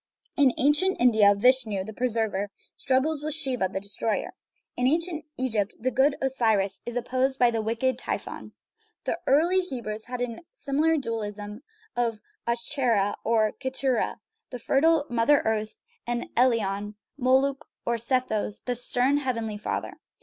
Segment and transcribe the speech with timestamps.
[0.35, 4.31] In ancient India Vishnu, the preserver, struggles with Shiva, the destroyer.
[4.75, 8.53] In ancient Egypt the good Osiris is opposed by the wicked Typhon.
[9.03, 11.61] The early Hebrews had a similar dualism
[11.95, 16.95] 278 GOD AND THE WORLD of Aschera (or Keturah), the fertile mother earth, and Elion
[17.19, 19.99] (Moloch or Sethos), the stern heavenly father.